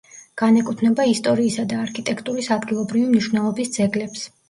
[0.41, 4.31] განეკუთვნება ისტორიისა და არქიტექტურის ადგილობრივი მნიშვნელობის ძეგლებს.